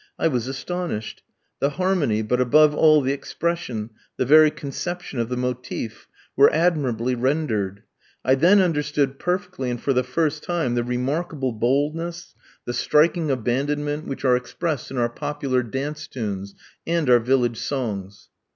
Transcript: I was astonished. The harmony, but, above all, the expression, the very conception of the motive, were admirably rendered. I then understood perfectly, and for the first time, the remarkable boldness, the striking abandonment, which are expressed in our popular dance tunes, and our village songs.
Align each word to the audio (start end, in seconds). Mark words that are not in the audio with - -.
I 0.17 0.29
was 0.29 0.47
astonished. 0.47 1.21
The 1.59 1.69
harmony, 1.77 2.23
but, 2.23 2.41
above 2.41 2.73
all, 2.73 3.01
the 3.01 3.13
expression, 3.13 3.91
the 4.17 4.25
very 4.25 4.49
conception 4.49 5.19
of 5.19 5.29
the 5.29 5.37
motive, 5.37 6.07
were 6.35 6.51
admirably 6.51 7.13
rendered. 7.13 7.83
I 8.25 8.33
then 8.33 8.61
understood 8.61 9.19
perfectly, 9.19 9.69
and 9.69 9.79
for 9.79 9.93
the 9.93 10.01
first 10.03 10.41
time, 10.43 10.73
the 10.73 10.83
remarkable 10.83 11.51
boldness, 11.51 12.33
the 12.65 12.73
striking 12.73 13.29
abandonment, 13.29 14.07
which 14.07 14.25
are 14.25 14.35
expressed 14.35 14.89
in 14.89 14.97
our 14.97 15.07
popular 15.07 15.61
dance 15.61 16.07
tunes, 16.07 16.55
and 16.87 17.07
our 17.07 17.19
village 17.19 17.57
songs. 17.57 18.29